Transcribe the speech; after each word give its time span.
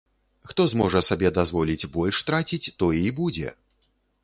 Хто 0.51 0.63
зможа 0.71 1.01
сабе 1.09 1.29
дазволіць 1.37 1.89
больш 1.97 2.23
траціць, 2.31 2.73
той 2.83 3.05
і 3.07 3.15
будзе. 3.23 3.49